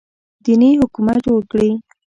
دیني 0.43 0.71
حکومت 0.81 1.17
جوړ 1.25 1.39
کړي 1.51 1.69